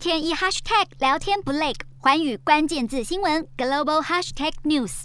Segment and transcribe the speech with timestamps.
[0.00, 5.02] 天一 hashtag 聊天不累，环宇关键字新闻 global hashtag news。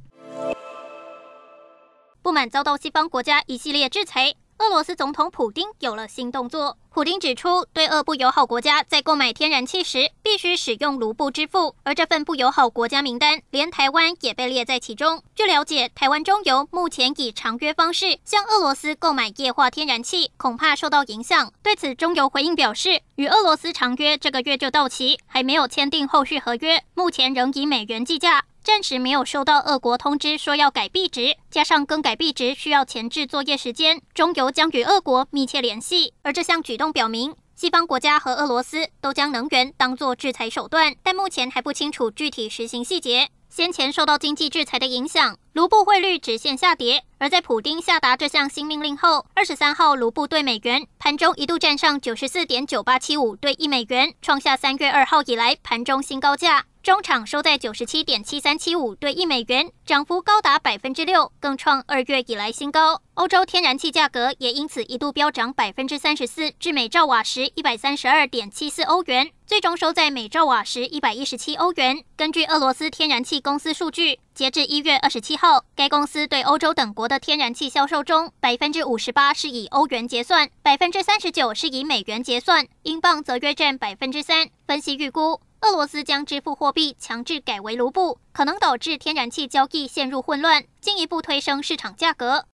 [2.21, 4.33] 不满遭到西方国家一系列制裁。
[4.59, 6.77] 俄罗斯总统普丁有了新动作。
[6.95, 15.21] 普丁指出，对俄不友好国家在购买天然气时必须使用卢布支付，而这份不友好国家名单连台湾也被列在其中。
[15.35, 21.51] 据了解，台湾中油目前以长约方式向俄罗斯购买液化天然气，恐怕受到影响。
[21.61, 28.45] 对此，中油回应表示，与俄罗斯长约这个月就到期，还没有签订后续合约，目前仍以美元计价。
[28.65, 36.15] 暂时没有收到俄国通知说要改币值，加上更改币值需要前置作业时间，中油将与俄国密切联系。
[36.23, 43.29] 而这项举动表明，西方国家和俄罗斯都将能源当作制裁手段，但目前还不清楚具体实行细节。
[43.49, 56.65] 先前受到经济制裁的影响，卢布汇率直线下跌，而在普丁下达这项新命令后，二十三号卢布兑美元盘中一度站上九十四点九八七五兑一美元，创下三月二号以来盘中新高价。
[56.85, 63.01] 中场收在九十七点七三七五兑一美元，涨幅高达百分之六，更创二月以来新高。
[63.15, 72.03] 欧洲天然气价格也因此一度飙涨百分之三十四，至每兆瓦时一百三十二点七四欧元，最终收在每兆瓦时一百一十七欧元。
[72.15, 84.49] 根据俄罗斯天然气公司数据，截至一月二十七号，该公司对欧洲等国的天然气销售中，百分之五十八是以欧元结算，百分之三十九是以美元结算，英镑则约占百分之三。
[84.67, 85.41] 分析预估。
[85.61, 92.43] 俄罗斯将支付货币强制改为卢布，可能导致天然气交易陷入混乱，进一步推升市场价格。